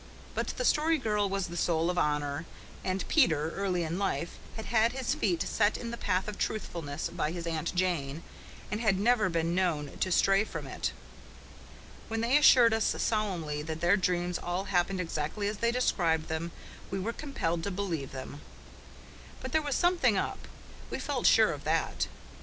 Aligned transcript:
But 0.33 0.47
the 0.57 0.65
Story 0.65 0.97
Girl 0.97 1.29
was 1.29 1.45
the 1.45 1.55
soul 1.55 1.91
of 1.91 1.97
honour; 1.99 2.47
and 2.83 3.07
Peter, 3.07 3.51
early 3.51 3.83
in 3.83 3.99
life, 3.99 4.39
had 4.55 4.65
had 4.65 4.93
his 4.93 5.13
feet 5.13 5.43
set 5.43 5.77
in 5.77 5.91
the 5.91 5.95
path 5.95 6.27
of 6.27 6.39
truthfulness 6.39 7.09
by 7.09 7.29
his 7.31 7.45
Aunt 7.45 7.75
Jane 7.75 8.23
and 8.71 8.81
had 8.81 8.99
never 8.99 9.29
been 9.29 9.53
known 9.53 9.95
to 9.99 10.11
stray 10.11 10.43
from 10.43 10.65
it. 10.65 10.91
When 12.07 12.21
they 12.21 12.35
assured 12.35 12.73
us 12.73 12.95
solemnly 12.99 13.61
that 13.61 13.79
their 13.79 13.95
dreams 13.95 14.39
all 14.39 14.63
happened 14.63 14.99
exactly 14.99 15.47
as 15.47 15.59
they 15.59 15.71
described 15.71 16.29
them 16.29 16.49
we 16.89 16.99
were 16.99 17.13
compelled 17.13 17.61
to 17.65 17.69
believe 17.69 18.11
them. 18.11 18.41
But 19.39 19.51
there 19.51 19.61
was 19.61 19.75
something 19.75 20.17
up, 20.17 20.47
we 20.89 20.97
felt 20.97 21.27
sure 21.27 21.51
of 21.53 21.63
that. 21.65 22.07